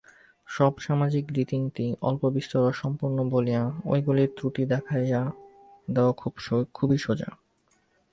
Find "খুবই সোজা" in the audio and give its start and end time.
6.73-7.29